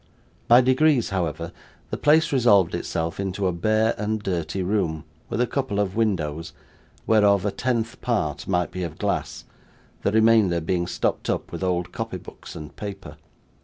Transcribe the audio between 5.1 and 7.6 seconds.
with a couple of windows, whereof a